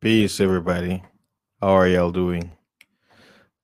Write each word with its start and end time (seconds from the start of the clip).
Peace, 0.00 0.38
everybody. 0.38 1.02
How 1.60 1.70
are 1.70 1.88
y'all 1.88 2.12
doing? 2.12 2.52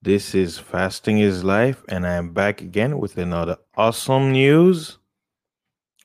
This 0.03 0.35
is 0.35 0.59
Fasting 0.59 1.21
is 1.21 1.45
Life, 1.45 1.85
and 1.89 2.05
I 2.05 2.15
am 2.15 2.33
back 2.33 2.61
again 2.61 2.99
with 2.99 3.17
another 3.19 3.57
awesome 3.77 4.33
news. 4.33 4.99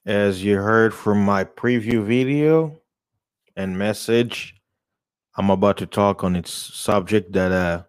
As 0.05 0.44
you 0.44 0.57
heard 0.57 0.94
from 0.94 1.26
my 1.26 1.45
preview 1.45 2.05
video 2.05 2.80
and 3.55 3.76
message, 3.76 4.54
I'm 5.36 5.50
about 5.50 5.77
to 5.77 5.88
talk 5.88 6.23
on 6.23 6.36
its 6.36 6.54
subject 6.54 7.34
that 7.34 7.52
uh, 7.52 7.84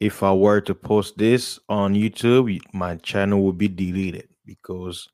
if 0.00 0.22
I 0.22 0.32
were 0.32 0.62
to 0.62 0.74
post 0.74 1.18
this 1.18 1.60
on 1.68 1.92
YouTube, 1.92 2.58
my 2.72 2.96
channel 2.96 3.42
would 3.42 3.58
be 3.58 3.68
deleted 3.68 4.30
because 4.46 5.06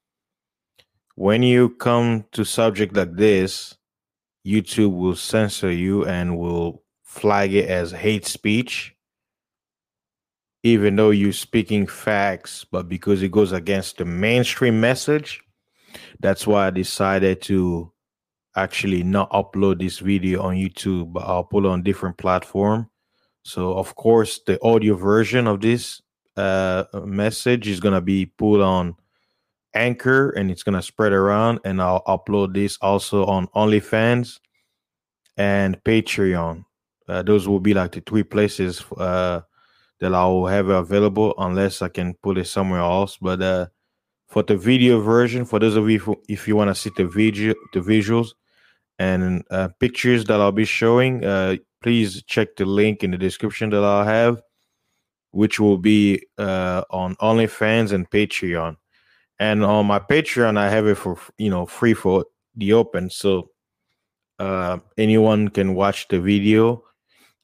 when 1.16 1.43
you 1.43 1.71
come 1.71 2.27
to 2.30 2.45
subject 2.45 2.95
like 2.95 3.16
this, 3.16 3.77
YouTube 4.47 4.97
will 4.97 5.16
censor 5.16 5.71
you 5.71 6.05
and 6.05 6.39
will 6.39 6.83
flag 7.02 7.55
it 7.55 7.69
as 7.69 7.93
hate 7.93 8.27
speech, 8.27 8.95
even 10.62 10.97
though 10.97 11.11
you're 11.11 11.33
speaking 11.33 11.87
facts, 11.87 12.65
but 12.71 12.88
because 12.88 13.23
it 13.23 13.30
goes 13.30 13.52
against 13.52 13.99
the 13.99 14.05
mainstream 14.05 14.80
message, 14.80 15.41
that's 16.21 16.47
why 16.47 16.66
I 16.66 16.71
decided 16.71 17.43
to 17.43 17.93
actually 18.57 19.02
not 19.02 19.30
upload 19.30 19.80
this 19.80 19.99
video 19.99 20.43
on 20.43 20.57
YouTube, 20.57 21.13
but 21.13 21.24
I'll 21.24 21.45
put 21.45 21.66
on 21.66 21.83
different 21.83 22.19
platform. 22.19 22.91
So 23.45 23.74
of 23.74 23.95
course 23.95 24.41
the 24.47 24.63
audio 24.63 24.95
version 24.95 25.47
of 25.47 25.61
this 25.61 26.01
uh 26.37 26.85
message 27.05 27.69
is 27.69 27.79
gonna 27.79 28.01
be 28.01 28.27
put 28.27 28.61
on 28.61 28.97
Anchor 29.75 30.30
and 30.30 30.51
it's 30.51 30.63
gonna 30.63 30.83
spread 30.83 31.13
around, 31.13 31.61
and 31.65 31.80
I'll 31.80 32.03
upload 32.05 32.55
this 32.55 32.79
also 32.80 33.25
on 33.27 33.49
OnlyFans 33.49 34.41
and 35.37 35.83
Patreon. 35.85 36.65
Uh, 37.09 37.23
those 37.23 37.47
will 37.47 37.61
be 37.61 37.75
like 37.75 37.93
the 37.93 38.01
three 38.01 38.23
places 38.23 38.83
uh, 38.97 39.41
that 40.01 40.15
I 40.15 40.25
will 40.27 40.47
have 40.47 40.69
available, 40.69 41.35
unless 41.39 41.83
I 41.83 41.89
can 41.89 42.15
put 42.23 42.39
it 42.39 42.47
somewhere 42.47 42.80
else. 42.80 43.19
But 43.21 43.43
uh, 43.43 43.67
for 44.29 44.43
the 44.43 44.57
video 44.57 45.01
version, 45.01 45.45
for 45.45 45.59
those 45.59 45.77
of 45.77 45.89
you 45.91 45.99
who, 45.99 46.21
if 46.29 46.49
you 46.49 46.57
want 46.57 46.69
to 46.69 46.75
see 46.75 46.91
the 46.97 47.07
video, 47.07 47.55
the 47.73 47.80
visuals 47.80 48.30
and 48.99 49.45
uh, 49.51 49.69
pictures 49.80 50.25
that 50.27 50.41
I'll 50.41 50.52
be 50.52 50.65
showing, 50.65 51.25
uh, 51.25 51.57
please 51.83 52.23
check 52.23 52.57
the 52.57 52.65
link 52.65 53.05
in 53.05 53.11
the 53.11 53.19
description 53.19 53.71
that 53.71 53.85
I'll 53.85 54.05
have, 54.05 54.41
which 55.33 55.61
will 55.61 55.79
be 55.79 56.25
uh, 56.39 56.83
on 56.91 57.17
OnlyFans 57.17 57.93
and 57.93 58.09
Patreon. 58.09 58.77
And 59.38 59.65
on 59.65 59.87
my 59.87 59.99
Patreon, 59.99 60.57
I 60.57 60.71
have 60.71 60.87
it 60.87 60.96
for 60.96 61.18
you 61.38 61.51
know 61.51 61.66
free 61.66 61.95
for 61.95 62.24
the 62.57 62.73
open, 62.73 63.10
so 63.10 63.51
uh, 64.38 64.78
anyone 64.97 65.49
can 65.49 65.75
watch 65.75 66.09
the 66.09 66.21
video. 66.21 66.84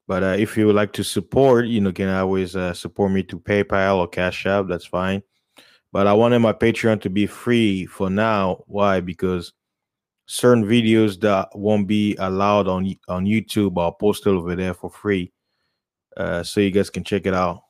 But 0.07 0.23
uh, 0.23 0.37
if 0.39 0.57
you 0.57 0.67
would 0.67 0.77
like 0.77 0.93
to 0.95 1.05
support, 1.05 1.67
you 1.67 1.81
know, 1.81 1.93
can 1.93 2.09
always 2.09 2.57
uh, 2.57 2.75
support 2.75 3.13
me 3.13 3.23
to 3.25 3.39
PayPal 3.39 3.99
or 3.99 4.09
Cash 4.09 4.45
App. 4.47 4.67
That's 4.69 4.87
fine. 4.87 5.23
But 5.93 6.07
I 6.07 6.13
wanted 6.15 6.41
my 6.41 6.53
Patreon 6.53 7.01
to 7.03 7.11
be 7.11 7.27
free 7.27 7.87
for 7.87 8.11
now. 8.11 8.65
Why? 8.67 9.01
Because 9.01 9.53
certain 10.27 10.65
videos 10.65 11.21
that 11.21 11.49
won't 11.57 11.89
be 11.89 12.17
allowed 12.17 12.69
on 12.69 12.95
on 13.09 13.25
YouTube 13.25 13.77
are 13.79 13.95
posted 13.99 14.33
over 14.33 14.55
there 14.55 14.75
for 14.75 14.91
free, 14.91 15.33
uh, 16.17 16.43
so 16.43 16.61
you 16.61 16.71
guys 16.71 16.91
can 16.91 17.03
check 17.03 17.27
it 17.27 17.35
out. 17.35 17.63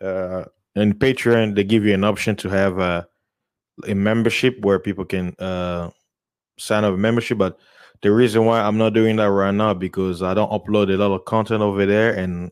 Uh, 0.00 0.44
and 0.74 0.98
Patreon, 0.98 1.54
they 1.54 1.64
give 1.64 1.84
you 1.84 1.94
an 1.94 2.04
option 2.04 2.36
to 2.36 2.48
have 2.48 2.78
a 2.78 3.06
a 3.86 3.94
membership 3.94 4.60
where 4.60 4.78
people 4.78 5.04
can 5.04 5.34
uh, 5.38 5.90
sign 6.58 6.84
up 6.84 6.94
a 6.94 6.96
membership. 6.96 7.38
But 7.38 7.58
the 8.02 8.10
reason 8.12 8.44
why 8.44 8.60
I'm 8.60 8.78
not 8.78 8.94
doing 8.94 9.16
that 9.16 9.30
right 9.30 9.54
now 9.54 9.74
because 9.74 10.22
I 10.22 10.34
don't 10.34 10.50
upload 10.50 10.92
a 10.92 10.96
lot 10.96 11.14
of 11.14 11.24
content 11.24 11.62
over 11.62 11.86
there, 11.86 12.14
and 12.14 12.50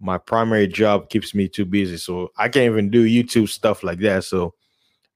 my 0.00 0.18
primary 0.18 0.66
job 0.66 1.08
keeps 1.08 1.34
me 1.34 1.48
too 1.48 1.64
busy. 1.64 1.96
So 1.96 2.30
I 2.36 2.48
can't 2.48 2.70
even 2.70 2.90
do 2.90 3.06
YouTube 3.06 3.48
stuff 3.48 3.82
like 3.82 4.00
that. 4.00 4.24
So 4.24 4.54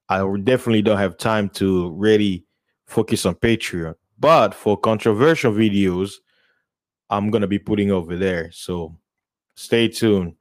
I 0.09 0.19
definitely 0.43 0.81
don't 0.81 0.97
have 0.97 1.17
time 1.17 1.49
to 1.49 1.91
really 1.91 2.45
focus 2.87 3.25
on 3.25 3.35
Patreon. 3.35 3.95
But 4.19 4.53
for 4.53 4.75
controversial 4.75 5.53
videos, 5.53 6.15
I'm 7.09 7.29
gonna 7.29 7.47
be 7.47 7.59
putting 7.59 7.91
over 7.91 8.17
there. 8.17 8.51
So 8.51 8.97
stay 9.55 9.87
tuned. 9.87 10.35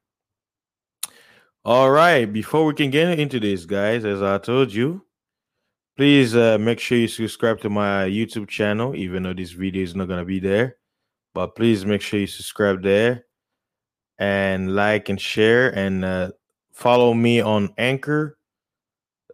All 1.69 1.91
right, 1.91 2.25
before 2.25 2.65
we 2.65 2.73
can 2.73 2.89
get 2.89 3.19
into 3.19 3.39
this, 3.39 3.67
guys, 3.67 4.07
as 4.07 4.23
I 4.23 4.39
told 4.39 4.73
you, 4.73 5.05
please 5.99 6.35
uh, 6.35 6.57
make 6.59 6.81
sure 6.81 6.97
you 6.97 7.09
subscribe 7.09 7.61
to 7.61 7.69
my 7.69 8.07
YouTube 8.07 8.49
channel, 8.49 8.97
even 8.97 9.23
though 9.23 9.35
this 9.35 9.51
video 9.51 9.83
is 9.83 9.95
not 9.95 10.09
gonna 10.09 10.25
be 10.25 10.41
there. 10.41 10.79
But 11.35 11.57
please 11.57 11.85
make 11.85 12.01
sure 12.01 12.21
you 12.21 12.27
subscribe 12.27 12.83
there 12.83 13.27
and 14.19 14.75
like 14.75 15.11
and 15.11 15.21
share 15.21 15.69
and 15.77 16.07
uh, 16.07 16.31
follow 16.73 17.13
me 17.13 17.43
on 17.43 17.75
Anchor. 17.77 18.39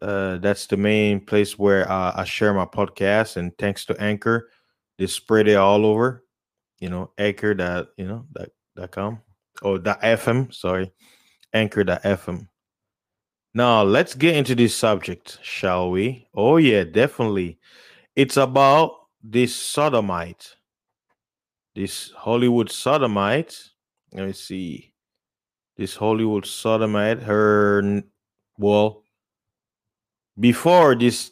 Uh, 0.03 0.39
that's 0.39 0.67
the 0.67 0.77
main 0.77 1.25
place 1.25 1.57
where 1.57 1.89
I 1.89 2.25
share 2.25 2.53
my 2.53 2.67
podcast. 2.67 3.37
And 3.37 3.57
thanks 3.59 3.85
to 3.85 4.03
Anchor, 4.03 4.51
they 4.99 5.07
spread 5.07 5.47
it 5.47 5.55
all 5.55 5.87
over. 5.87 6.25
You 6.81 6.89
know, 6.89 7.13
Anchor 7.17 7.55
that 7.55 7.91
you 7.97 8.09
know 8.09 8.27
that 8.33 8.51
dot 8.75 8.91
com 8.91 9.21
or 9.63 9.79
dot 9.79 10.03
FM. 10.03 10.53
Sorry, 10.53 10.93
Anchor.fm. 11.55 12.49
Now 13.55 13.85
let's 13.85 14.15
get 14.15 14.37
into 14.37 14.57
this 14.57 14.75
subject, 14.75 15.39
shall 15.41 15.91
we? 15.91 16.27
Oh 16.35 16.57
yeah, 16.57 16.83
definitely. 16.83 17.59
It's 18.17 18.37
about 18.37 18.97
this 19.23 19.55
sodomite, 19.55 20.57
this 21.75 22.11
Hollywood 22.17 22.71
sodomite. 22.71 23.57
Let 24.13 24.27
me 24.27 24.33
see. 24.33 24.93
This 25.77 25.97
Hollywood 25.97 26.47
sodomite, 26.47 27.23
her 27.23 28.03
well, 28.59 29.05
before 30.39 30.95
this 30.95 31.31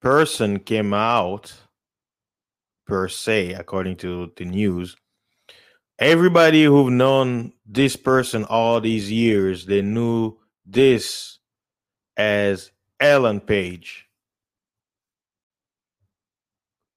person 0.00 0.58
came 0.58 0.92
out 0.92 1.52
per 2.86 3.08
se, 3.08 3.52
according 3.52 3.96
to 3.96 4.32
the 4.36 4.44
news, 4.44 4.96
everybody 6.02 6.64
who've 6.64 6.92
known 6.92 7.52
this 7.64 7.94
person 7.94 8.44
all 8.44 8.80
these 8.80 9.10
years, 9.10 9.66
they 9.66 9.82
knew 9.82 10.36
this 10.66 11.38
as 12.16 12.72
Ellen 12.98 13.40
Page. 13.40 14.08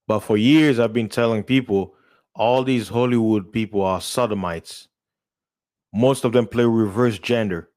But 0.07 0.21
for 0.21 0.37
years, 0.37 0.79
I've 0.79 0.93
been 0.93 1.09
telling 1.09 1.43
people 1.43 1.93
all 2.33 2.63
these 2.63 2.89
Hollywood 2.89 3.51
people 3.51 3.81
are 3.83 4.01
sodomites. 4.01 4.87
Most 5.93 6.25
of 6.25 6.33
them 6.33 6.47
play 6.47 6.65
reverse 6.65 7.19
gender. 7.19 7.69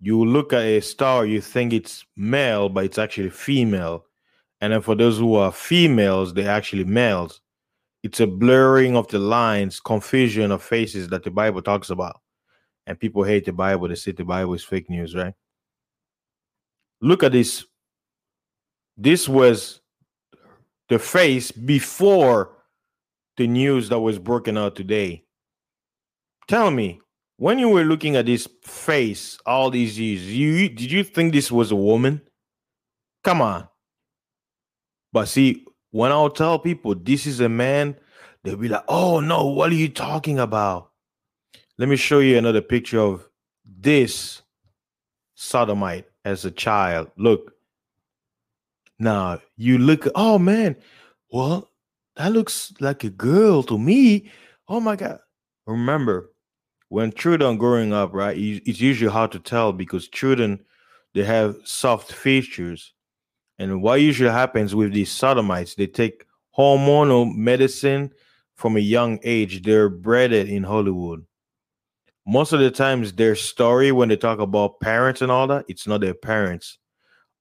You 0.00 0.24
look 0.24 0.52
at 0.52 0.62
a 0.62 0.80
star, 0.80 1.26
you 1.26 1.40
think 1.40 1.72
it's 1.72 2.04
male, 2.16 2.68
but 2.70 2.84
it's 2.84 2.98
actually 2.98 3.30
female. 3.30 4.06
And 4.60 4.72
then 4.72 4.80
for 4.80 4.94
those 4.94 5.18
who 5.18 5.34
are 5.34 5.52
females, 5.52 6.32
they're 6.32 6.50
actually 6.50 6.84
males. 6.84 7.40
It's 8.04 8.20
a 8.20 8.26
blurring 8.26 8.96
of 8.96 9.08
the 9.08 9.18
lines, 9.18 9.80
confusion 9.80 10.52
of 10.52 10.62
faces 10.62 11.08
that 11.08 11.24
the 11.24 11.30
Bible 11.30 11.62
talks 11.62 11.88
about. 11.88 12.20
And 12.86 13.00
people 13.00 13.24
hate 13.24 13.46
the 13.46 13.52
Bible. 13.52 13.88
They 13.88 13.94
say 13.94 14.12
the 14.12 14.26
Bible 14.26 14.52
is 14.52 14.62
fake 14.62 14.90
news, 14.90 15.14
right? 15.14 15.32
Look 17.00 17.22
at 17.22 17.32
this. 17.32 17.64
This 18.98 19.26
was 19.26 19.80
the 20.90 20.98
face 20.98 21.50
before 21.50 22.58
the 23.38 23.46
news 23.46 23.88
that 23.88 23.98
was 23.98 24.18
broken 24.18 24.58
out 24.58 24.76
today. 24.76 25.24
Tell 26.46 26.70
me, 26.70 27.00
when 27.38 27.58
you 27.58 27.70
were 27.70 27.84
looking 27.84 28.16
at 28.16 28.26
this 28.26 28.46
face 28.64 29.38
all 29.46 29.70
these 29.70 29.98
years, 29.98 30.30
you 30.30 30.68
did 30.68 30.92
you 30.92 31.04
think 31.04 31.32
this 31.32 31.50
was 31.50 31.72
a 31.72 31.76
woman? 31.76 32.20
Come 33.24 33.40
on. 33.40 33.66
But 35.10 35.26
see, 35.28 35.63
when 35.94 36.10
I'll 36.10 36.28
tell 36.28 36.58
people 36.58 36.96
this 36.96 37.24
is 37.24 37.38
a 37.38 37.48
man, 37.48 37.94
they'll 38.42 38.56
be 38.56 38.66
like, 38.66 38.82
oh 38.88 39.20
no, 39.20 39.46
what 39.46 39.70
are 39.70 39.76
you 39.76 39.88
talking 39.88 40.40
about? 40.40 40.90
Let 41.78 41.88
me 41.88 41.94
show 41.94 42.18
you 42.18 42.36
another 42.36 42.62
picture 42.62 42.98
of 42.98 43.28
this 43.64 44.42
sodomite 45.36 46.08
as 46.24 46.44
a 46.44 46.50
child. 46.50 47.12
Look. 47.16 47.52
Now 48.98 49.38
you 49.56 49.78
look, 49.78 50.08
oh 50.16 50.36
man, 50.36 50.74
well, 51.30 51.70
that 52.16 52.32
looks 52.32 52.72
like 52.80 53.04
a 53.04 53.10
girl 53.10 53.62
to 53.62 53.78
me. 53.78 54.32
Oh 54.66 54.80
my 54.80 54.96
God. 54.96 55.20
Remember, 55.64 56.32
when 56.88 57.12
children 57.12 57.56
growing 57.56 57.92
up, 57.92 58.12
right, 58.12 58.36
it's 58.36 58.80
usually 58.80 59.12
hard 59.12 59.30
to 59.30 59.38
tell 59.38 59.72
because 59.72 60.08
children 60.08 60.58
they 61.14 61.22
have 61.22 61.54
soft 61.62 62.12
features. 62.12 62.93
And 63.58 63.82
what 63.82 64.00
usually 64.00 64.30
happens 64.30 64.74
with 64.74 64.92
these 64.92 65.10
sodomites, 65.10 65.74
they 65.74 65.86
take 65.86 66.26
hormonal 66.56 67.34
medicine 67.34 68.12
from 68.54 68.76
a 68.76 68.80
young 68.80 69.18
age. 69.22 69.62
They're 69.62 69.88
bred 69.88 70.32
in 70.32 70.64
Hollywood 70.64 71.24
most 72.26 72.52
of 72.52 72.60
the 72.60 72.70
times 72.70 73.12
their 73.12 73.34
story 73.34 73.92
when 73.92 74.08
they 74.08 74.16
talk 74.16 74.38
about 74.38 74.80
parents 74.80 75.20
and 75.22 75.30
all 75.30 75.46
that, 75.48 75.64
it's 75.68 75.86
not 75.86 76.00
their 76.00 76.14
parents. 76.14 76.78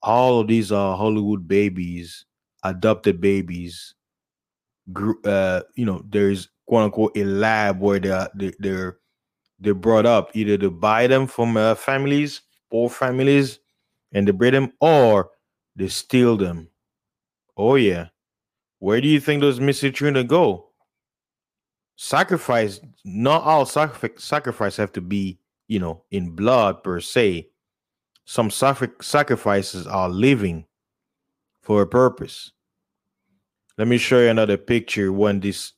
All 0.02 0.42
of 0.42 0.48
these 0.48 0.72
are 0.72 0.98
Hollywood 0.98 1.48
babies, 1.48 2.26
adopted 2.64 3.22
babies. 3.22 3.96
Uh, 5.24 5.62
you 5.76 5.86
know, 5.86 6.04
there's 6.10 6.50
quote 6.68 6.84
unquote 6.84 7.18
a 7.18 7.24
lab 7.24 7.80
where 7.80 8.00
they're 8.00 8.30
they, 8.36 8.52
they're 8.60 8.98
they're 9.60 9.74
brought 9.74 10.06
up 10.06 10.32
either 10.34 10.58
to 10.58 10.70
buy 10.70 11.08
them 11.08 11.26
from 11.26 11.56
uh, 11.56 11.76
families 11.76 12.42
poor 12.70 12.90
families 12.90 13.60
and 14.12 14.28
they 14.28 14.32
breed 14.32 14.54
them 14.54 14.74
or 14.82 15.30
they 15.76 15.88
steal 15.88 16.38
them. 16.38 16.70
Oh 17.58 17.76
yeah. 17.76 18.08
Where 18.80 19.00
do 19.02 19.08
you 19.08 19.20
think 19.20 19.42
those 19.42 19.60
missing 19.60 19.94
children 19.94 20.28
go? 20.28 20.70
Sacrifice 21.96 22.80
not 23.06 23.44
all 23.44 23.66
sacrifice 23.66 24.78
have 24.78 24.92
to 24.94 25.02
be 25.02 25.40
you 25.68 25.80
know 25.80 26.04
in 26.12 26.32
blood 26.32 26.84
per 26.84 27.00
se. 27.00 27.50
Some 28.26 28.50
sacrifices 28.50 29.86
are 29.88 30.10
living 30.10 30.66
for 31.62 31.82
a 31.82 31.88
purpose. 31.88 32.52
Let 33.78 33.88
me 33.88 33.98
show 33.98 34.20
you 34.20 34.30
another 34.30 34.58
picture 34.58 35.12
when 35.12 35.40
this 35.40 35.74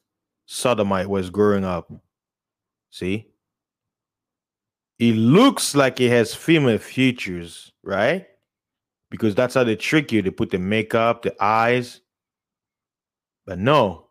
sodomite 0.45 1.09
was 1.09 1.29
growing 1.29 1.63
up. 1.63 1.91
See? 2.91 3.27
It 4.99 5.15
looks 5.15 5.75
like 5.75 5.99
it 5.99 6.09
has 6.09 6.33
female 6.33 6.77
features 6.77 7.73
right 7.83 8.27
because 9.17 9.35
that's 9.35 9.53
how 9.53 9.63
they 9.63 9.75
trick 9.75 10.11
you 10.11 10.21
they 10.21 10.29
put 10.29 10.51
the 10.51 10.59
makeup 10.59 11.21
the 11.21 11.35
eyes 11.43 12.01
but 13.45 13.57
no 13.57 14.05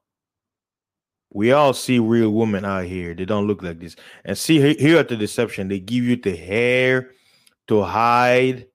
we 1.35 1.51
all 1.51 1.75
see 1.75 1.99
real 1.99 2.31
women 2.31 2.65
out 2.65 2.85
here. 2.85 3.13
They 3.13 3.25
don't 3.25 3.49
look 3.49 3.61
like 3.61 3.81
this. 3.81 3.97
And 4.25 4.39
see 4.39 4.77
here 4.77 4.99
at 4.99 5.09
the 5.09 5.17
deception, 5.17 5.69
they 5.69 5.81
give 5.81 6.05
you 6.05 6.17
the 6.17 6.35
hair 6.35 7.11
to 7.67 7.83
hide 7.83 8.69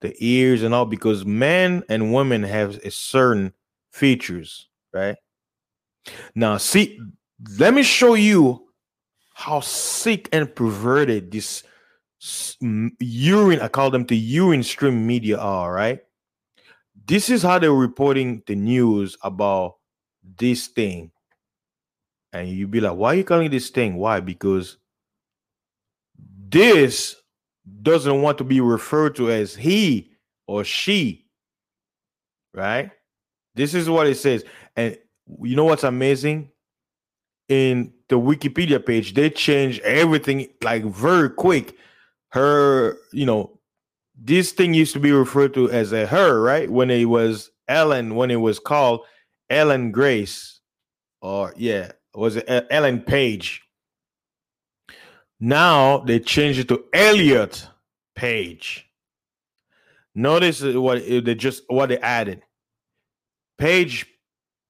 the 0.00 0.16
ears 0.18 0.62
and 0.62 0.74
all 0.74 0.86
because 0.86 1.26
men 1.26 1.84
and 1.90 2.12
women 2.12 2.42
have 2.42 2.76
a 2.78 2.90
certain 2.90 3.52
features, 3.92 4.68
right? 4.94 5.16
Now, 6.34 6.56
see, 6.56 6.98
let 7.58 7.74
me 7.74 7.82
show 7.82 8.14
you 8.14 8.66
how 9.34 9.60
sick 9.60 10.26
and 10.32 10.52
perverted 10.54 11.30
this 11.30 11.64
urine, 13.00 13.60
I 13.60 13.68
call 13.68 13.90
them 13.90 14.04
the 14.04 14.16
urine 14.16 14.62
stream 14.62 15.06
media 15.06 15.38
are, 15.38 15.72
right? 15.72 16.00
This 17.06 17.30
is 17.30 17.42
how 17.42 17.58
they're 17.58 17.72
reporting 17.72 18.42
the 18.46 18.54
news 18.54 19.16
about 19.22 19.76
this 20.38 20.68
thing 20.68 21.10
and 22.32 22.48
you 22.48 22.66
be 22.66 22.80
like, 22.80 22.96
why 22.96 23.12
are 23.12 23.16
you 23.16 23.24
calling 23.24 23.50
this 23.50 23.70
thing? 23.70 23.96
Why? 23.96 24.20
Because 24.20 24.76
this 26.48 27.16
doesn't 27.82 28.22
want 28.22 28.38
to 28.38 28.44
be 28.44 28.60
referred 28.60 29.16
to 29.16 29.30
as 29.30 29.56
he 29.56 30.12
or 30.46 30.64
she, 30.64 31.26
right? 32.54 32.90
This 33.54 33.74
is 33.74 33.88
what 33.90 34.06
it 34.06 34.16
says. 34.16 34.44
And 34.76 34.96
you 35.42 35.56
know 35.56 35.64
what's 35.64 35.84
amazing? 35.84 36.50
In 37.48 37.92
the 38.08 38.16
Wikipedia 38.16 38.84
page, 38.84 39.14
they 39.14 39.28
change 39.28 39.80
everything 39.80 40.48
like 40.62 40.84
very 40.84 41.30
quick. 41.30 41.76
Her, 42.30 42.96
you 43.12 43.26
know, 43.26 43.58
this 44.16 44.52
thing 44.52 44.74
used 44.74 44.92
to 44.92 45.00
be 45.00 45.12
referred 45.12 45.54
to 45.54 45.70
as 45.70 45.92
a 45.92 46.06
her, 46.06 46.40
right? 46.40 46.70
When 46.70 46.90
it 46.90 47.06
was 47.06 47.50
Ellen, 47.68 48.14
when 48.14 48.30
it 48.30 48.36
was 48.36 48.58
called 48.58 49.02
Ellen 49.48 49.90
Grace, 49.92 50.60
or 51.22 51.54
yeah, 51.56 51.92
was 52.14 52.36
it 52.36 52.66
Ellen 52.70 53.00
Page. 53.00 53.62
Now 55.40 55.98
they 55.98 56.20
changed 56.20 56.60
it 56.60 56.68
to 56.68 56.84
Elliot 56.92 57.66
Page. 58.14 58.86
Notice 60.14 60.62
what 60.62 61.06
they 61.06 61.34
just 61.34 61.64
what 61.68 61.88
they 61.88 61.98
added. 61.98 62.42
Page 63.58 64.06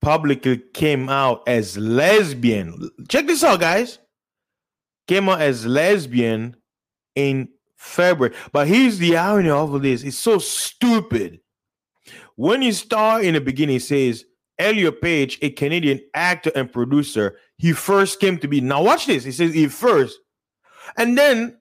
publicly 0.01 0.63
came 0.73 1.09
out 1.09 1.43
as 1.47 1.77
lesbian. 1.77 2.91
Check 3.09 3.27
this 3.27 3.43
out, 3.43 3.61
guys. 3.61 3.99
Came 5.07 5.29
out 5.29 5.41
as 5.41 5.67
lesbian 5.67 6.57
in 7.15 7.49
February. 7.77 8.35
But 8.53 8.69
here's 8.69 8.99
the 8.99 9.17
irony 9.17 9.51
of 9.51 9.81
this. 9.83 10.03
It's 10.03 10.19
so 10.19 10.39
stupid. 10.39 11.41
When 12.37 12.63
you 12.63 12.73
start 12.73 13.25
in 13.25 13.35
the 13.35 13.41
beginning, 13.41 13.77
it 13.77 13.83
says 13.83 14.25
Elliot 14.59 15.01
Page, 15.01 15.39
a 15.43 15.51
Canadian 15.51 16.01
actor 16.15 16.53
and 16.55 16.73
producer, 16.73 17.39
he 17.57 17.73
first 17.73 18.21
came 18.21 18.39
to 18.39 18.49
be. 18.49 18.61
Now, 18.61 18.83
watch 18.83 19.07
this. 19.07 19.25
He 19.25 19.33
says 19.33 19.55
he 19.55 19.69
first. 19.69 20.19
And 20.97 21.17
then, 21.17 21.59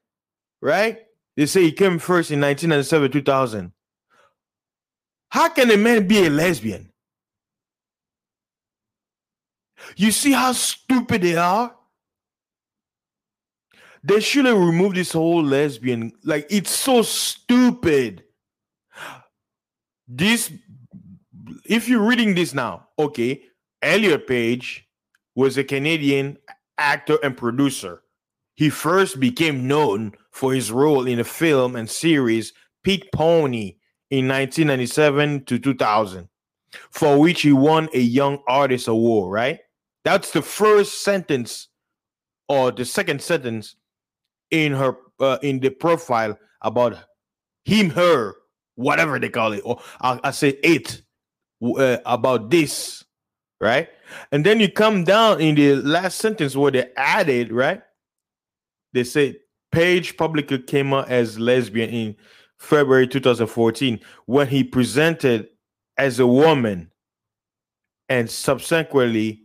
right? 0.62 1.00
They 1.38 1.46
say 1.46 1.64
he 1.64 1.72
came 1.72 2.00
first 2.00 2.32
in 2.32 2.42
1997, 2.42 3.12
2000. 3.12 3.72
How 5.30 5.50
can 5.50 5.72
a 5.72 5.78
man 5.78 6.08
be 6.08 6.26
a 6.26 6.30
lesbian? 6.30 6.92
You 9.96 10.12
see 10.12 10.32
how 10.32 10.52
stupid 10.52 11.22
they 11.22 11.36
are? 11.36 11.76
They 14.04 14.20
should 14.20 14.46
have 14.46 14.58
removed 14.58 14.96
this 14.96 15.12
whole 15.12 15.44
lesbian. 15.44 16.14
Like, 16.24 16.48
it's 16.50 16.72
so 16.72 17.02
stupid. 17.02 18.24
This 20.08 20.52
if 21.66 21.88
you're 21.88 22.06
reading 22.06 22.34
this 22.34 22.54
now, 22.54 22.88
okay, 22.98 23.44
Elliot 23.82 24.28
Page 24.28 24.88
was 25.36 25.58
a 25.58 25.64
Canadian 25.64 26.38
actor 26.78 27.18
and 27.24 27.38
producer. 27.38 28.02
He 28.56 28.70
first 28.70 29.20
became 29.20 29.68
known 29.68 30.14
for 30.32 30.54
his 30.54 30.72
role 30.72 31.08
in 31.08 31.20
the 31.20 31.24
film 31.24 31.76
and 31.76 31.90
series 31.90 32.54
Pit 32.84 33.12
Pony 33.14 33.76
in 34.10 34.28
1997 34.28 35.46
to 35.46 35.60
2000, 35.60 36.28
for 36.92 37.20
which 37.20 37.42
he 37.42 37.54
won 37.54 37.88
a 37.94 38.00
Young 38.00 38.40
Artist 38.48 38.88
Award, 38.88 39.32
right? 39.32 39.60
That's 40.04 40.32
the 40.32 40.42
first 40.42 41.04
sentence 41.04 41.68
or 42.48 42.72
the 42.72 42.84
second 42.84 43.22
sentence 43.22 43.76
in 44.52 44.74
her 44.74 44.98
uh, 45.20 45.38
in 45.42 45.60
the 45.60 45.70
profile 45.70 46.38
about 46.62 46.98
him, 47.66 47.90
her, 47.92 48.36
whatever 48.76 49.20
they 49.20 49.30
call 49.30 49.54
it, 49.54 49.62
or 49.64 49.82
I, 50.02 50.20
I 50.24 50.32
say 50.32 50.50
it 50.64 51.02
uh, 51.64 51.98
about 52.06 52.50
this, 52.50 53.04
right? 53.60 53.90
And 54.32 54.46
then 54.46 54.60
you 54.60 54.72
come 54.72 55.04
down 55.04 55.42
in 55.42 55.56
the 55.56 55.76
last 55.76 56.18
sentence 56.20 56.56
where 56.56 56.72
they 56.72 56.90
added, 56.96 57.52
right? 57.52 57.82
They 58.94 59.04
say 59.04 59.38
Page 59.72 60.18
publicly 60.18 60.60
came 60.60 60.94
out 60.94 61.10
as 61.10 61.40
lesbian 61.40 61.90
in 61.90 62.16
February 62.58 63.08
2014 63.08 64.00
when 64.26 64.48
he 64.48 64.64
presented 64.64 65.48
as 65.98 66.20
a 66.20 66.26
woman 66.26 66.92
and 68.08 68.30
subsequently 68.30 69.44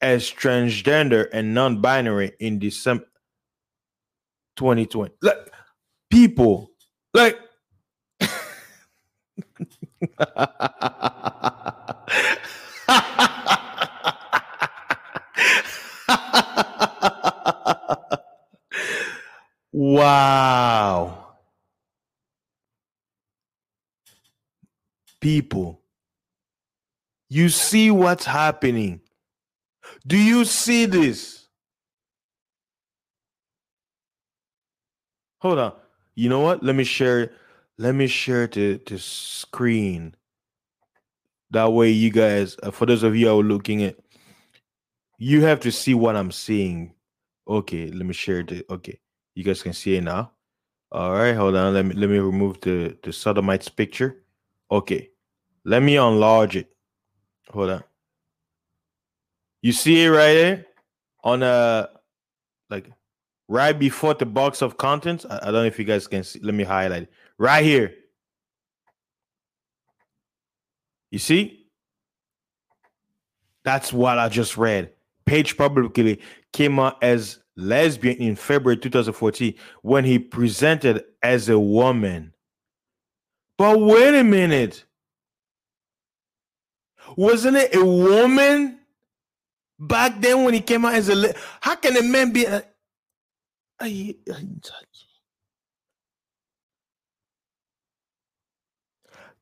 as 0.00 0.24
transgender 0.24 1.28
and 1.32 1.54
non-binary 1.54 2.32
in 2.40 2.58
December 2.58 3.04
2020. 4.62 5.12
Like 5.22 5.50
people, 6.08 6.70
like 7.12 7.36
wow. 19.72 21.18
People, 25.20 25.80
you 27.28 27.48
see 27.48 27.90
what's 27.90 28.24
happening. 28.24 29.00
Do 30.06 30.16
you 30.16 30.44
see 30.44 30.86
this? 30.86 31.41
Hold 35.42 35.58
on. 35.58 35.72
You 36.14 36.28
know 36.28 36.38
what? 36.38 36.62
Let 36.62 36.76
me 36.76 36.84
share 36.84 37.32
let 37.76 37.96
me 37.96 38.06
share 38.06 38.46
the 38.46 38.80
the 38.86 38.96
screen. 38.96 40.14
That 41.50 41.72
way, 41.72 41.90
you 41.90 42.10
guys, 42.10 42.56
uh, 42.62 42.70
for 42.70 42.86
those 42.86 43.02
of 43.02 43.16
you 43.16 43.26
who 43.26 43.40
are 43.40 43.42
looking 43.42 43.82
at, 43.82 43.96
you 45.18 45.42
have 45.42 45.58
to 45.60 45.72
see 45.72 45.94
what 45.94 46.14
I'm 46.14 46.30
seeing. 46.30 46.94
Okay, 47.48 47.90
let 47.90 48.06
me 48.06 48.12
share 48.12 48.44
the. 48.44 48.64
Okay, 48.70 49.00
you 49.34 49.42
guys 49.42 49.64
can 49.64 49.72
see 49.72 49.96
it 49.96 50.04
now. 50.04 50.30
All 50.92 51.12
right, 51.12 51.34
hold 51.34 51.56
on. 51.56 51.74
Let 51.74 51.86
me 51.86 51.94
let 51.96 52.08
me 52.08 52.18
remove 52.18 52.60
the 52.60 52.96
the 53.02 53.12
sodomites 53.12 53.68
picture. 53.68 54.22
Okay, 54.70 55.10
let 55.64 55.82
me 55.82 55.96
enlarge 55.96 56.54
it. 56.54 56.70
Hold 57.50 57.70
on. 57.70 57.84
You 59.60 59.72
see 59.72 60.04
it 60.04 60.08
right 60.08 60.34
there 60.34 60.66
on 61.24 61.42
a 61.42 61.88
like 62.70 62.88
right 63.52 63.78
before 63.78 64.14
the 64.14 64.24
box 64.24 64.62
of 64.62 64.78
contents. 64.78 65.26
I, 65.28 65.36
I 65.36 65.44
don't 65.46 65.52
know 65.52 65.64
if 65.64 65.78
you 65.78 65.84
guys 65.84 66.06
can 66.06 66.24
see. 66.24 66.40
Let 66.42 66.54
me 66.54 66.64
highlight 66.64 67.02
it 67.02 67.12
right 67.38 67.62
here. 67.62 67.94
You 71.10 71.18
see? 71.18 71.66
That's 73.62 73.92
what 73.92 74.18
I 74.18 74.28
just 74.30 74.56
read. 74.56 74.90
Page 75.26 75.56
publicly 75.56 76.20
came 76.52 76.80
out 76.80 77.02
as 77.02 77.38
lesbian 77.56 78.16
in 78.16 78.36
February 78.36 78.78
2014 78.78 79.54
when 79.82 80.04
he 80.04 80.18
presented 80.18 81.04
as 81.22 81.48
a 81.50 81.58
woman. 81.58 82.32
But 83.58 83.78
wait 83.78 84.18
a 84.18 84.24
minute. 84.24 84.84
Wasn't 87.16 87.56
it 87.56 87.74
a 87.74 87.84
woman 87.84 88.78
Back 89.82 90.20
then, 90.20 90.44
when 90.44 90.54
he 90.54 90.60
came 90.60 90.84
out 90.84 90.94
as 90.94 91.08
a, 91.08 91.14
li- 91.16 91.32
how 91.60 91.74
can 91.74 91.96
a 91.96 92.02
man 92.02 92.32
be? 92.32 92.44
A, 92.44 92.62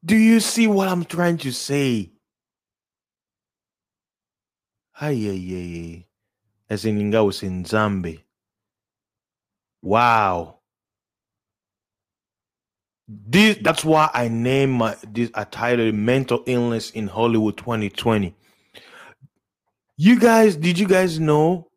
do 0.04 0.16
you 0.16 0.40
see 0.40 0.66
what 0.66 0.88
I'm 0.88 1.04
trying 1.04 1.38
to 1.38 1.52
say? 1.52 2.12
Ay, 5.00 5.28
ay, 5.28 5.54
ay. 5.54 6.06
As 6.68 6.84
in 6.84 7.00
Inga 7.00 7.25
was 7.25 7.42
in 7.42 7.64
Zambia. 7.64 8.20
Wow. 9.82 10.60
This 13.08 13.58
that's 13.60 13.84
why 13.84 14.08
I 14.14 14.28
named 14.28 14.72
my 14.75 14.96
this 15.08 15.30
I 15.34 15.44
mental 15.92 16.44
illness 16.46 16.90
in 16.90 17.08
Hollywood 17.08 17.56
2020. 17.56 18.34
You 19.96 20.18
guys, 20.20 20.54
did 20.56 20.78
you 20.78 20.87
guys 20.87 21.18
know 21.18 21.70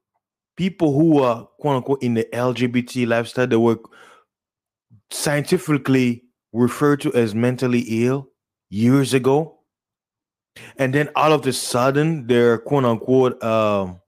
people 0.55 0.93
who 0.93 1.19
are 1.19 1.47
quote 1.59 1.77
unquote 1.77 2.03
in 2.03 2.13
the 2.13 2.27
LGBT 2.33 3.07
lifestyle 3.07 3.47
that 3.47 3.59
were 3.59 3.79
scientifically 5.11 6.23
referred 6.51 7.01
to 7.01 7.13
as 7.13 7.33
mentally 7.33 7.81
ill 7.87 8.29
years 8.69 9.13
ago? 9.13 9.59
And 10.77 10.93
then 10.93 11.09
all 11.15 11.33
of 11.33 11.45
a 11.47 11.53
sudden 11.53 12.27
they're 12.27 12.57
quote 12.59 12.85
unquote 12.85 13.41
um 13.43 13.99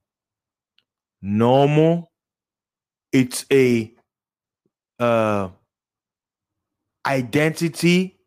normal. 1.21 2.11
It's 3.11 3.45
a 3.51 3.93
uh 4.99 5.49
identity. 7.05 8.17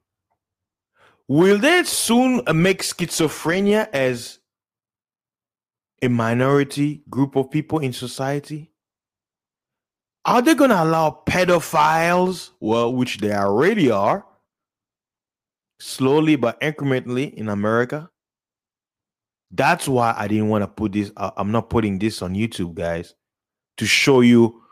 Will 1.29 1.59
they 1.59 1.85
soon 1.85 2.43
make 2.55 2.83
schizophrenia 2.83 3.89
as 3.93 4.38
a 6.03 6.09
minority 6.09 7.03
group 7.11 7.37
of 7.37 7.51
people 7.51 7.79
in 7.81 7.93
society? 7.93 8.71
Are 10.25 10.43
they 10.43 10.55
going 10.55 10.71
to 10.71 10.83
allow 10.83 11.23
pedophiles, 11.27 12.51
well, 12.61 12.93
which 12.93 13.19
they 13.19 13.33
already 13.33 13.91
are, 13.91 14.27
slowly 15.81 16.37
but 16.37 16.61
incrementally 16.61 17.33
in 17.35 17.49
America? 17.49 18.11
That's 19.51 19.89
why 19.89 20.15
I 20.17 20.29
didn't 20.29 20.49
want 20.49 20.63
to 20.63 20.69
put 20.69 20.93
this. 20.93 21.11
Uh, 21.17 21.31
I'm 21.37 21.51
not 21.51 21.71
putting 21.71 21.99
this 21.99 22.21
on 22.21 22.35
YouTube, 22.35 22.75
guys, 22.75 23.15
to 23.79 23.87
show 23.87 24.21
you 24.21 24.63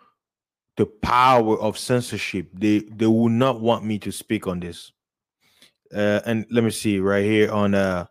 the 0.76 0.84
power 0.84 1.58
of 1.58 1.78
censorship. 1.78 2.48
They 2.52 2.80
they 2.80 3.06
will 3.06 3.30
not 3.30 3.60
want 3.62 3.84
me 3.84 3.98
to 4.00 4.12
speak 4.12 4.46
on 4.46 4.60
this. 4.60 4.92
Uh, 5.94 6.20
and 6.26 6.44
let 6.50 6.64
me 6.64 6.70
see 6.70 6.98
right 6.98 7.24
here 7.24 7.50
on 7.50 7.74
uh 7.74 8.06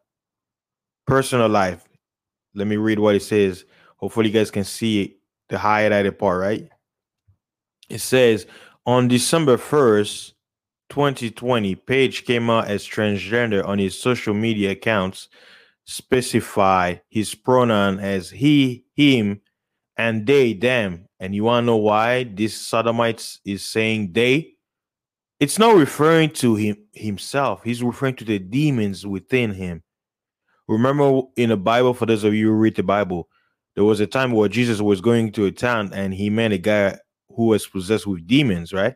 personal 1.06 1.50
life. 1.50 1.86
Let 2.56 2.68
me 2.68 2.78
read 2.78 3.00
what 3.00 3.16
it 3.16 3.24
says. 3.24 3.66
Hopefully, 3.98 4.28
you 4.28 4.34
guys 4.34 4.52
can 4.52 4.64
see 4.64 5.02
it, 5.04 5.18
the 5.50 5.58
highlighted 5.58 6.18
part, 6.18 6.40
right? 6.40 6.70
It 7.90 8.00
says 8.00 8.48
on 8.86 9.08
December 9.08 9.58
1st, 9.58 10.34
2020, 10.90 11.76
Page 11.76 12.26
came 12.26 12.50
out 12.50 12.68
as 12.68 12.86
transgender 12.86 13.66
on 13.66 13.80
his 13.80 14.00
social 14.00 14.34
media 14.34 14.72
accounts, 14.72 15.30
specify 15.86 16.96
his 17.10 17.36
pronoun 17.36 18.00
as 18.00 18.30
he, 18.30 18.86
him, 18.96 19.42
and 19.98 20.26
they, 20.26 20.54
them. 20.54 21.08
And 21.20 21.34
you 21.34 21.44
want 21.44 21.64
to 21.64 21.66
know 21.66 21.78
why 21.78 22.24
this 22.24 22.56
sodomites 22.56 23.40
is 23.46 23.64
saying 23.64 24.14
they? 24.14 24.54
It's 25.40 25.60
not 25.60 25.76
referring 25.76 26.30
to 26.32 26.56
him 26.56 26.78
himself. 26.94 27.64
He's 27.64 27.84
referring 27.84 28.16
to 28.18 28.26
the 28.26 28.40
demons 28.40 29.06
within 29.06 29.54
him. 29.54 29.84
Remember 30.68 31.22
in 31.36 31.50
the 31.50 31.58
Bible, 31.58 31.94
for 31.94 32.06
those 32.06 32.24
of 32.24 32.34
you 32.34 32.48
who 32.48 32.54
read 32.54 32.76
the 32.76 32.84
Bible, 32.84 33.30
there 33.76 33.84
was 33.84 34.00
a 34.00 34.08
time 34.08 34.32
where 34.32 34.50
Jesus 34.50 34.82
was 34.82 35.02
going 35.02 35.32
to 35.34 35.46
a 35.46 35.52
town 35.52 35.92
and 35.94 36.14
he 36.14 36.30
met 36.30 36.52
a 36.52 36.58
guy 36.58 36.98
who 37.36 37.48
was 37.48 37.68
possessed 37.68 38.08
with 38.08 38.26
demons, 38.26 38.74
right? 38.74 38.96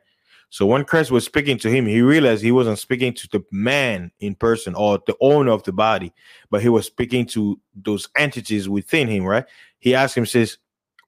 So 0.52 0.66
when 0.66 0.84
Christ 0.84 1.12
was 1.12 1.26
speaking 1.26 1.60
to 1.60 1.70
him, 1.70 1.86
he 1.86 2.02
realized 2.02 2.42
he 2.42 2.52
wasn't 2.52 2.80
speaking 2.80 3.14
to 3.14 3.28
the 3.32 3.44
man 3.52 4.12
in 4.20 4.34
person 4.34 4.74
or 4.74 5.00
the 5.06 5.16
owner 5.22 5.52
of 5.52 5.64
the 5.64 5.72
body, 5.72 6.12
but 6.50 6.62
he 6.62 6.70
was 6.70 6.88
speaking 6.88 7.28
to 7.28 7.60
those 7.76 8.10
entities 8.18 8.68
within 8.68 9.08
him, 9.08 9.26
right? 9.26 9.46
He 9.78 9.94
asked 9.94 10.18
him, 10.18 10.26
says, 10.26 10.58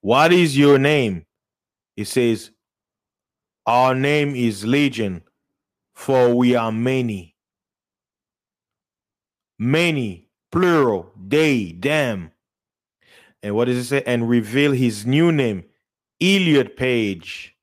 What 0.01 0.31
is 0.31 0.55
your 0.55 0.77
name? 0.77 1.25
He 1.95 2.03
says, 2.03 2.51
Our 3.65 3.95
name 3.95 4.35
is 4.35 4.63
Legion, 4.63 5.23
for 5.95 6.35
we 6.35 6.55
are 6.55 6.71
many. 6.71 7.35
Many, 9.57 10.27
plural, 10.51 11.11
they, 11.15 11.71
them. 11.73 12.31
And 13.43 13.55
what 13.55 13.65
does 13.65 13.77
it 13.77 13.85
say? 13.85 14.03
And 14.05 14.29
reveal 14.29 14.71
his 14.71 15.05
new 15.05 15.31
name, 15.31 15.63
Elliot 16.21 16.77
Page. 16.77 17.55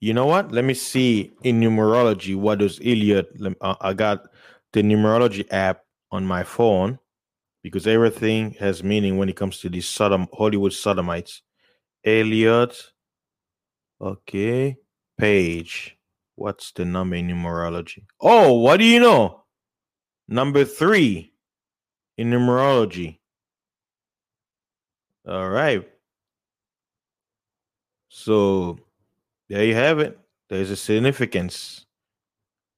You 0.00 0.12
know 0.12 0.26
what? 0.26 0.52
Let 0.52 0.64
me 0.64 0.74
see 0.74 1.32
in 1.42 1.60
numerology 1.60 2.36
what 2.36 2.58
does 2.58 2.78
Elliot. 2.80 3.28
Uh, 3.60 3.74
I 3.80 3.94
got 3.94 4.28
the 4.72 4.82
numerology 4.82 5.46
app 5.50 5.80
on 6.10 6.26
my 6.26 6.42
phone 6.42 6.98
because 7.62 7.86
everything 7.86 8.52
has 8.60 8.84
meaning 8.84 9.16
when 9.16 9.28
it 9.30 9.36
comes 9.36 9.60
to 9.60 9.70
these 9.70 9.88
Sodom 9.88 10.28
Hollywood 10.34 10.74
sodomites. 10.74 11.42
Elliot, 12.04 12.76
okay, 13.98 14.76
Page. 15.18 15.96
What's 16.36 16.72
the 16.72 16.84
number 16.84 17.16
in 17.16 17.28
numerology? 17.28 18.04
Oh, 18.20 18.58
what 18.58 18.78
do 18.78 18.84
you 18.84 19.00
know? 19.00 19.43
Number 20.28 20.64
three 20.64 21.32
in 22.16 22.30
numerology. 22.30 23.18
All 25.26 25.48
right. 25.48 25.88
So 28.08 28.78
there 29.48 29.64
you 29.64 29.74
have 29.74 29.98
it. 29.98 30.18
There's 30.48 30.70
a 30.70 30.76
significance. 30.76 31.86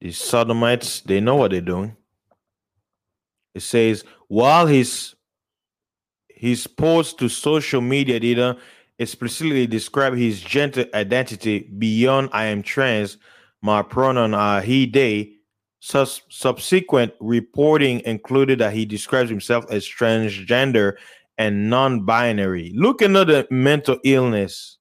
These 0.01 0.19
sodomites, 0.19 1.01
they 1.01 1.21
know 1.21 1.37
what 1.37 1.51
they're 1.51 1.61
doing. 1.61 1.97
It 3.55 3.63
says 3.63 4.05
while 4.29 4.67
his 4.67 5.15
his 6.29 6.67
post 6.67 7.19
to 7.19 7.29
social 7.29 7.81
media 7.81 8.21
data 8.21 8.59
explicitly 8.99 9.67
describe 9.67 10.15
his 10.15 10.41
gender 10.41 10.87
identity 10.95 11.61
beyond 11.61 12.31
I 12.33 12.47
am 12.47 12.63
trans, 12.63 13.17
my 13.63 13.83
pronoun 13.83 14.35
are 14.35 14.61
he, 14.61 14.87
they. 14.87 15.36
Sus- 15.87 16.23
subsequent 16.29 17.13
reporting 17.21 18.01
included 18.01 18.59
that 18.59 18.73
he 18.73 18.85
describes 18.85 19.31
himself 19.31 19.65
as 19.71 19.87
transgender 19.87 20.95
and 21.39 21.71
non-binary. 21.71 22.73
Look 22.75 23.03
another 23.03 23.47
mental 23.53 24.01
illness. 24.03 24.79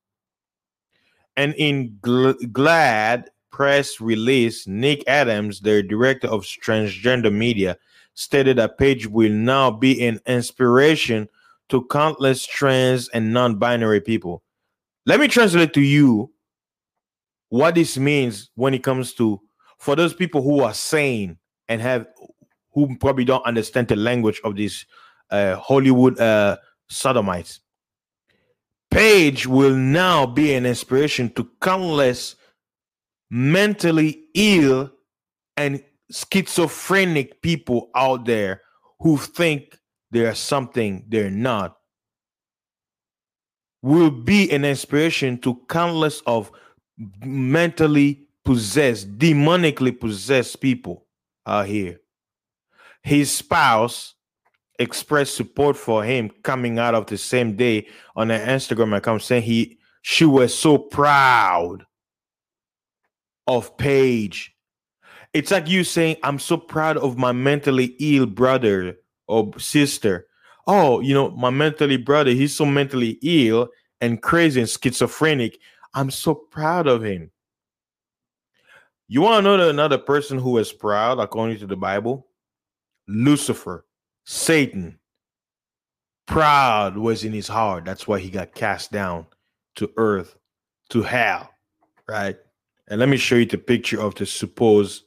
And 1.38 1.53
in 1.59 2.00
Gl- 2.01 2.51
GLAAD 2.51 3.25
press 3.51 4.01
release, 4.01 4.65
Nick 4.65 5.03
Adams, 5.05 5.59
the 5.59 5.83
director 5.83 6.27
of 6.27 6.41
transgender 6.41 7.31
media, 7.31 7.77
stated 8.15 8.57
that 8.57 8.79
Page 8.79 9.05
will 9.05 9.31
now 9.31 9.69
be 9.69 10.07
an 10.07 10.19
inspiration 10.25 11.29
to 11.69 11.85
countless 11.91 12.47
trans 12.47 13.09
and 13.09 13.31
non-binary 13.31 14.01
people. 14.01 14.41
Let 15.05 15.19
me 15.19 15.27
translate 15.27 15.71
to 15.75 15.81
you 15.81 16.31
what 17.50 17.75
this 17.75 17.95
means 17.95 18.50
when 18.55 18.74
it 18.74 18.81
comes 18.81 19.13
to 19.13 19.39
for 19.86 19.96
those 19.96 20.15
people 20.15 20.42
who 20.42 20.62
are 20.62 20.74
sane 20.74 21.38
and 21.68 21.80
have 21.80 22.08
who 22.74 22.98
probably 22.98 23.24
don't 23.24 23.46
understand 23.46 23.88
the 23.88 23.96
language 23.96 24.42
of 24.44 24.56
these 24.56 24.84
uh, 25.30 25.58
Hollywood 25.58 26.20
uh, 26.20 26.58
sodomites. 26.89 27.60
Page 28.89 29.46
will 29.46 29.75
now 29.75 30.25
be 30.25 30.56
an 30.56 30.65
inspiration 30.65 31.30
to 31.34 31.48
countless 31.62 32.36
mentally 33.30 34.24
ill 34.34 34.92
and 35.56 35.84
schizophrenic 36.10 37.44
people 37.44 37.92
out 37.96 38.25
there 38.25 38.63
who 39.01 39.18
think 39.18 39.77
they're 40.10 40.34
something 40.34 41.06
they're 41.10 41.30
not. 41.30 41.77
Will 43.84 44.10
be 44.10 44.51
an 44.51 44.65
inspiration 44.65 45.38
to 45.42 45.62
countless 45.70 46.22
of 46.25 46.51
mentally 47.24 48.25
possessed, 48.45 49.17
demonically 49.17 49.99
possessed 49.99 50.61
people 50.61 51.05
are 51.45 51.65
here. 51.65 51.99
His 53.03 53.31
spouse 53.31 54.15
expressed 54.79 55.35
support 55.35 55.75
for 55.75 56.03
him 56.03 56.29
coming 56.43 56.79
out 56.79 56.95
of 56.95 57.05
the 57.07 57.17
same 57.17 57.55
day 57.55 57.87
on 58.15 58.31
an 58.31 58.47
Instagram 58.47 58.95
account 58.95 59.21
saying 59.21 59.43
he 59.43 59.77
she 60.01 60.25
was 60.25 60.53
so 60.53 60.77
proud 60.77 61.85
of 63.47 63.75
Page. 63.77 64.55
It's 65.33 65.51
like 65.51 65.67
you 65.67 65.83
saying, 65.83 66.17
I'm 66.23 66.39
so 66.39 66.57
proud 66.57 66.97
of 66.97 67.17
my 67.17 67.31
mentally 67.31 67.95
ill 67.99 68.25
brother 68.25 68.97
or 69.27 69.51
sister. 69.59 70.27
Oh, 70.67 70.99
you 70.99 71.13
know, 71.13 71.31
my 71.31 71.49
mentally 71.49 71.97
brother, 71.97 72.31
he's 72.31 72.55
so 72.55 72.65
mentally 72.65 73.19
ill 73.21 73.69
and 74.01 74.21
crazy 74.21 74.61
and 74.61 74.69
schizophrenic. 74.69 75.59
I'm 75.93 76.09
so 76.09 76.33
proud 76.33 76.87
of 76.87 77.03
him. 77.03 77.31
You 79.07 79.21
want 79.21 79.45
to 79.45 79.57
know 79.57 79.69
another 79.69 80.00
person 80.00 80.39
who 80.39 80.57
is 80.57 80.74
proud 80.74 81.19
according 81.19 81.59
to 81.59 81.67
the 81.67 81.75
Bible? 81.75 82.27
Lucifer, 83.07 83.85
Satan. 84.25 85.00
Proud 86.25 86.97
was 86.97 87.24
in 87.24 87.31
his 87.31 87.47
heart. 87.47 87.85
That's 87.85 88.07
why 88.07 88.19
he 88.19 88.31
got 88.31 88.55
cast 88.55 88.91
down 88.91 89.27
to 89.75 89.91
earth, 89.97 90.35
to 90.89 91.03
hell, 91.03 91.51
right? 92.07 92.35
And 92.88 93.00
let 93.00 93.09
me 93.09 93.17
show 93.17 93.35
you 93.35 93.45
the 93.45 93.59
picture 93.59 94.01
of 94.01 94.15
the 94.15 94.25
supposed, 94.25 95.03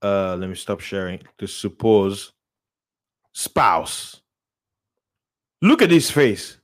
uh, 0.00 0.36
let 0.36 0.48
me 0.48 0.54
stop 0.54 0.78
sharing, 0.78 1.20
the 1.38 1.48
supposed 1.48 2.30
spouse. 3.32 4.20
Look 5.60 5.82
at 5.82 5.90
his 5.90 6.10
face. 6.10 6.58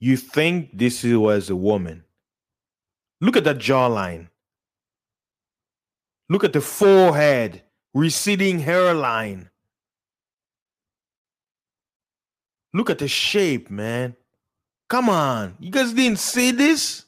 You 0.00 0.16
think 0.16 0.76
this 0.76 1.04
was 1.04 1.50
a 1.50 1.56
woman. 1.56 2.02
Look 3.20 3.36
at 3.36 3.44
that 3.44 3.58
jawline. 3.58 4.28
Look 6.28 6.44
at 6.44 6.52
the 6.52 6.60
forehead, 6.60 7.62
receding 7.94 8.58
hairline. 8.58 9.50
Look 12.74 12.90
at 12.90 12.98
the 12.98 13.08
shape, 13.08 13.70
man. 13.70 14.16
Come 14.88 15.08
on. 15.08 15.56
You 15.60 15.70
guys 15.70 15.92
didn't 15.92 16.18
see 16.18 16.50
this? 16.52 17.04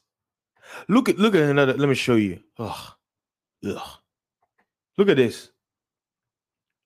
Look 0.88 1.08
at 1.08 1.18
look 1.18 1.34
at 1.34 1.42
another. 1.42 1.74
Let 1.74 1.88
me 1.88 1.94
show 1.94 2.16
you. 2.16 2.40
Ugh. 2.58 2.92
Ugh. 3.66 3.88
Look 4.98 5.08
at 5.08 5.16
this. 5.16 5.50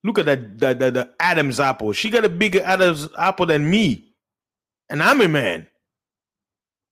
Look 0.05 0.19
at 0.19 0.27
that, 0.27 0.59
that, 0.59 0.79
that 0.79 0.95
the 0.95 1.11
Adam's 1.19 1.59
apple. 1.61 1.93
She 1.93 2.11
got 2.11 2.25
a 2.25 2.29
bigger 2.29 2.63
Adam's 2.63 3.09
apple 3.19 3.47
than 3.47 3.69
me. 3.69 4.13
And 4.89 5.03
I'm 5.03 5.21
a 5.21 5.29
man. 5.29 5.67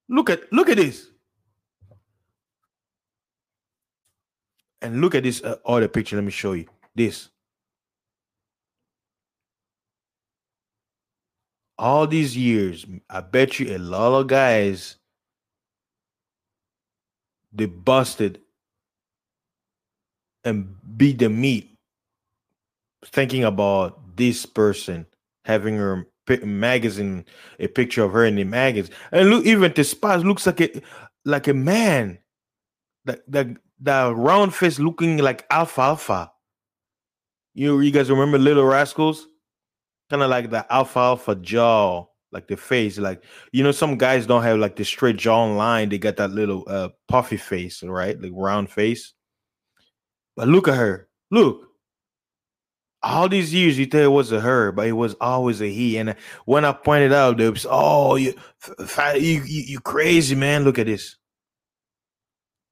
Look 0.09 0.29
at 0.29 0.51
look 0.51 0.69
at 0.69 0.77
this. 0.77 1.07
And 4.81 5.01
look 5.01 5.15
at 5.15 5.23
this 5.23 5.43
uh, 5.43 5.57
other 5.65 5.87
picture. 5.87 6.15
Let 6.15 6.25
me 6.25 6.31
show 6.31 6.53
you 6.53 6.65
this. 6.95 7.29
All 11.79 12.07
these 12.07 12.35
years, 12.35 12.85
I 13.09 13.21
bet 13.21 13.59
you 13.59 13.75
a 13.75 13.77
lot 13.77 14.19
of 14.19 14.27
guys 14.27 14.97
they 17.53 17.65
busted 17.65 18.39
and 20.43 20.75
beat 20.97 21.19
the 21.19 21.29
meat 21.29 21.75
thinking 23.05 23.43
about 23.43 24.15
this 24.15 24.45
person 24.45 25.05
having 25.45 25.75
her 25.75 26.07
magazine 26.43 27.25
a 27.59 27.67
picture 27.67 28.03
of 28.03 28.11
her 28.11 28.25
in 28.25 28.35
the 28.35 28.43
magazine 28.43 28.93
and 29.11 29.29
look 29.29 29.45
even 29.45 29.71
the 29.73 29.83
spouse 29.83 30.23
looks 30.23 30.45
like 30.45 30.59
a 30.61 30.81
like 31.25 31.47
a 31.47 31.53
man 31.53 32.17
that 33.05 33.21
that 33.31 33.47
that 33.81 34.15
round 34.15 34.53
face 34.53 34.79
looking 34.79 35.17
like 35.17 35.45
alfalfa 35.51 36.31
you 37.53 37.79
you 37.79 37.91
guys 37.91 38.09
remember 38.09 38.37
little 38.37 38.65
rascals 38.65 39.27
kind 40.09 40.23
of 40.23 40.29
like 40.29 40.49
the 40.49 40.65
alfalfa 40.73 41.35
jaw 41.35 42.05
like 42.31 42.47
the 42.47 42.57
face 42.57 42.97
like 42.97 43.23
you 43.51 43.63
know 43.63 43.71
some 43.71 43.97
guys 43.97 44.25
don't 44.25 44.43
have 44.43 44.57
like 44.57 44.75
the 44.75 44.85
straight 44.85 45.17
jaw 45.17 45.45
line 45.45 45.89
they 45.89 45.97
got 45.97 46.17
that 46.17 46.31
little 46.31 46.63
uh 46.67 46.89
puffy 47.07 47.37
face 47.37 47.83
right 47.83 48.21
like 48.21 48.31
round 48.33 48.69
face 48.69 49.13
but 50.35 50.47
look 50.47 50.67
at 50.67 50.75
her 50.75 51.07
look 51.31 51.67
all 53.03 53.29
these 53.29 53.53
years 53.53 53.77
you 53.77 53.85
thought 53.85 54.01
it 54.01 54.07
was 54.07 54.31
a 54.31 54.39
her, 54.39 54.71
but 54.71 54.87
it 54.87 54.93
was 54.93 55.13
always 55.21 55.61
a 55.61 55.71
he. 55.71 55.97
And 55.97 56.15
when 56.45 56.65
I 56.65 56.71
pointed 56.71 57.13
out, 57.13 57.37
they 57.37 57.49
was, 57.49 57.65
oh, 57.69 58.15
you, 58.15 58.33
you, 58.89 59.41
you 59.45 59.79
crazy 59.79 60.35
man. 60.35 60.63
Look 60.63 60.79
at 60.79 60.87
this. 60.87 61.15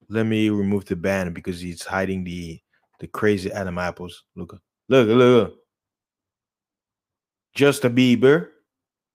Let 0.10 0.26
me 0.26 0.50
remove 0.50 0.86
the 0.86 0.96
ban 0.96 1.34
because 1.34 1.60
he's 1.60 1.84
hiding 1.84 2.24
the 2.24 2.60
the 3.00 3.08
crazy 3.08 3.52
Adam 3.52 3.78
apples. 3.78 4.24
Look, 4.36 4.60
look, 4.90 5.08
look. 5.08 5.56
Justin 7.54 7.96
Bieber. 7.96 8.50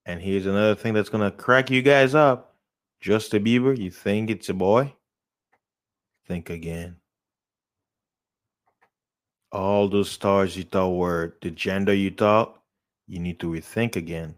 And 0.06 0.20
here's 0.20 0.46
another 0.46 0.74
thing 0.74 0.94
that's 0.94 1.08
gonna 1.08 1.30
crack 1.30 1.70
you 1.70 1.82
guys 1.82 2.14
up. 2.14 2.56
Justin 3.00 3.44
Bieber, 3.44 3.76
you 3.76 3.90
think 3.90 4.30
it's 4.30 4.48
a 4.48 4.54
boy? 4.54 4.94
Think 6.26 6.50
again 6.50 7.00
all 9.52 9.88
those 9.88 10.10
stars 10.10 10.56
you 10.56 10.64
thought 10.64 10.90
were 10.90 11.36
the 11.42 11.50
gender 11.50 11.94
you 11.94 12.10
thought, 12.10 12.60
you 13.06 13.18
need 13.18 13.40
to 13.40 13.50
rethink 13.50 13.96
again. 13.96 14.34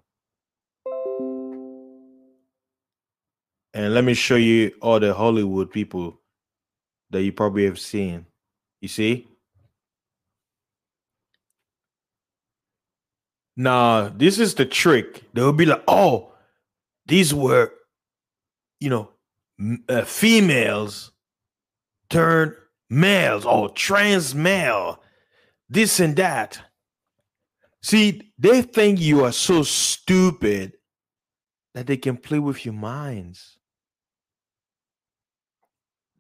And 3.75 3.95
let 3.95 4.05
me 4.05 4.15
show 4.15 4.37
you 4.37 4.73
all 4.81 5.01
the 5.01 5.15
Hollywood 5.15 5.71
people 5.71 6.21
that 7.13 7.23
you 7.23 7.33
probably 7.33 7.65
have 7.65 7.79
seen. 7.79 8.27
You 8.81 8.89
see? 8.89 9.29
Now, 13.57 14.09
this 14.09 14.39
is 14.39 14.55
the 14.55 14.67
trick. 14.67 15.23
They'll 15.35 15.53
be 15.53 15.67
like, 15.67 15.85
oh, 15.87 16.33
these 17.07 17.33
were, 17.33 17.73
you 18.81 18.91
know, 18.91 19.11
uh, 19.89 20.03
females 20.03 21.13
turned 22.11 22.55
males 22.91 23.45
or 23.45 23.69
trans 23.71 24.35
male 24.35 25.01
this 25.69 26.01
and 26.01 26.17
that. 26.17 26.61
See, 27.83 28.33
they 28.39 28.63
think 28.63 29.01
you 29.01 29.25
are 29.25 29.33
so 29.33 29.63
stupid 29.63 30.75
that 31.75 31.87
they 31.87 31.97
can 31.97 32.17
play 32.17 32.39
with 32.39 32.65
your 32.65 32.75
minds. 32.75 33.59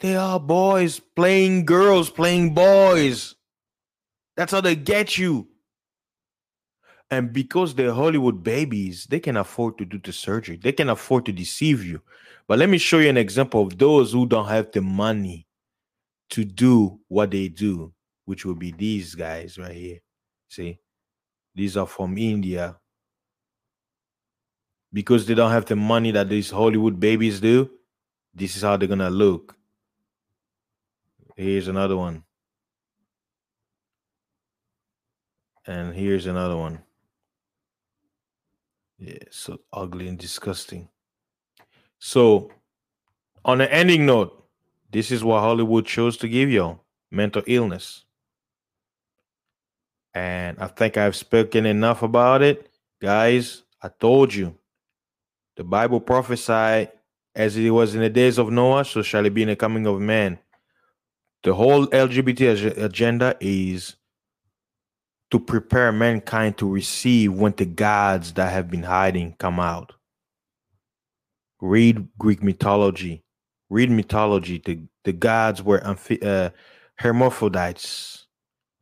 They 0.03 0.17
are 0.17 0.38
boys 0.38 1.01
playing 1.01 1.65
girls, 1.65 2.11
playing 2.11 2.55
boys. 2.55 3.35
That's 4.37 4.53
how 4.53 4.61
they 4.61 4.77
get 4.77 5.17
you. 5.17 5.49
And 7.11 7.33
because 7.33 7.75
they're 7.75 7.93
Hollywood 7.93 8.43
babies, 8.43 9.07
they 9.09 9.21
can 9.21 9.37
afford 9.37 9.79
to 9.79 9.85
do 9.87 9.99
the 9.99 10.12
surgery. 10.12 10.57
They 10.57 10.73
can 10.73 10.91
afford 10.91 11.27
to 11.27 11.33
deceive 11.33 11.85
you. 11.85 12.03
But 12.47 12.59
let 12.59 12.69
me 12.69 12.79
show 12.79 12.99
you 12.99 13.09
an 13.09 13.17
example 13.17 13.62
of 13.62 13.79
those 13.79 14.12
who 14.12 14.27
don't 14.27 14.49
have 14.49 14.71
the 14.73 14.83
money 14.83 15.47
to 16.31 16.45
do 16.45 17.01
what 17.09 17.31
they 17.31 17.49
do 17.49 17.95
which 18.25 18.45
will 18.45 18.55
be 18.55 18.73
these 18.73 19.15
guys 19.15 19.59
right 19.59 19.75
here. 19.75 19.99
See, 20.49 20.79
these 21.55 21.77
are 21.77 21.87
from 21.87 22.17
India. 22.19 22.77
Because 24.93 25.27
they 25.27 25.35
don't 25.35 25.51
have 25.51 25.65
the 25.65 25.77
money 25.77 26.11
that 26.11 26.29
these 26.29 26.51
Hollywood 26.51 27.01
babies 27.01 27.41
do, 27.41 27.71
this 28.35 28.57
is 28.57 28.62
how 28.62 28.77
they're 28.77 28.88
gonna 28.88 29.11
look. 29.11 29.57
Here's 31.37 31.68
another 31.68 31.97
one. 31.97 32.25
And 35.66 35.95
here's 35.95 36.27
another 36.27 36.57
one. 36.57 36.83
Yeah, 38.99 39.18
so 39.31 39.59
ugly 39.73 40.09
and 40.09 40.18
disgusting. 40.18 40.88
So, 41.99 42.51
on 43.45 43.61
an 43.61 43.68
ending 43.68 44.07
note, 44.07 44.47
this 44.90 45.11
is 45.11 45.25
what 45.25 45.40
Hollywood 45.40 45.87
chose 45.87 46.16
to 46.18 46.29
give 46.29 46.51
you 46.51 46.79
mental 47.11 47.42
illness. 47.47 48.05
And 50.14 50.59
I 50.59 50.66
think 50.66 50.97
I've 50.97 51.16
spoken 51.16 51.64
enough 51.64 52.03
about 52.03 52.42
it. 52.42 52.71
Guys, 53.01 53.62
I 53.83 53.88
told 53.88 54.35
you. 54.35 54.57
The 55.57 55.64
Bible 55.64 56.01
prophesied 56.01 56.92
as 57.35 57.57
it 57.57 57.71
was 57.71 57.95
in 57.95 58.01
the 58.01 58.11
days 58.11 58.38
of 58.38 58.51
Noah, 58.51 58.85
so 58.85 59.03
shall 59.03 59.27
it 59.27 59.35
be 59.35 59.42
in 59.42 59.49
the 59.49 59.57
coming 59.57 59.87
of 59.87 60.01
man. 60.01 60.38
The 61.42 61.55
whole 61.55 61.87
LGBT 61.88 62.76
agenda 62.78 63.37
is 63.40 63.96
to 65.31 65.40
prepare 65.40 65.90
mankind 65.92 66.59
to 66.59 66.70
receive 66.70 67.33
when 67.33 67.55
the 67.57 67.64
gods 67.64 68.35
that 68.35 68.52
have 68.52 68.70
been 68.70 68.85
hiding 68.85 69.35
come 69.38 69.59
out. 69.59 69.94
Read 71.61 72.09
Greek 72.18 72.42
mythology. 72.42 73.24
Read 73.70 73.90
mythology. 73.90 74.62
The, 74.64 74.83
the 75.05 75.12
gods 75.12 75.62
were 75.62 75.85
amphi- 75.85 76.22
uh, 76.22 76.50
hermaphrodites 76.96 78.26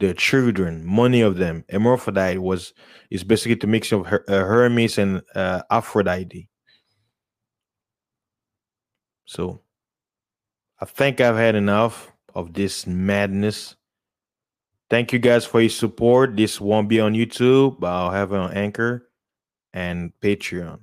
their 0.01 0.15
children, 0.15 0.83
many 0.85 1.21
of 1.21 1.37
them. 1.37 1.65
Hermaphrodite 1.71 2.39
was 2.39 2.73
is 3.11 3.23
basically 3.23 3.55
the 3.55 3.67
mix 3.67 3.93
of 3.93 4.07
Her, 4.07 4.25
uh, 4.29 4.45
Hermes 4.45 4.99
and 4.99 5.23
uh, 5.35 5.63
Aphrodite. 5.71 6.49
So, 9.27 9.63
I 10.81 10.87
think 10.87 11.21
I've 11.21 11.37
had 11.37 11.55
enough 11.55 12.11
of 12.35 12.53
this 12.53 12.87
madness. 12.87 13.77
Thank 14.89 15.13
you 15.13 15.19
guys 15.19 15.45
for 15.45 15.61
your 15.61 15.71
support. 15.71 16.37
This 16.37 16.61
won't 16.61 16.89
be 16.89 17.01
on 17.01 17.15
YouTube, 17.15 17.79
but 17.79 17.89
I'll 17.89 18.11
have 18.11 18.33
it 18.33 18.39
on 18.39 18.53
Anchor 18.53 19.09
and 19.73 20.13
Patreon. 20.21 20.81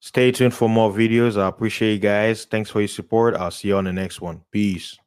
Stay 0.00 0.32
tuned 0.32 0.54
for 0.54 0.68
more 0.68 0.90
videos. 0.90 1.40
I 1.40 1.48
appreciate 1.48 1.92
you 1.92 1.98
guys. 1.98 2.44
Thanks 2.44 2.70
for 2.70 2.80
your 2.80 2.88
support. 2.88 3.34
I'll 3.34 3.50
see 3.50 3.68
you 3.68 3.76
on 3.76 3.84
the 3.84 3.92
next 3.92 4.20
one. 4.20 4.42
Peace. 4.50 4.98